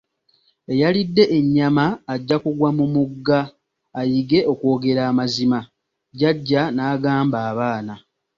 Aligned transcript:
Eyalidde 0.71 1.23
ennyama 1.37 1.85
agyakugwa 2.13 2.69
mu 2.77 2.85
mugga, 2.93 3.39
ayige 3.99 4.39
okwogera 4.51 5.01
amazima, 5.11 5.59
jjaja 6.13 6.61
n'agamba 6.75 7.37
abaana. 7.51 7.93